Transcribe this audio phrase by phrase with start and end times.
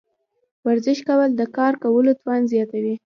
[0.67, 2.95] ورزش کول د کار کولو توان زیاتوي.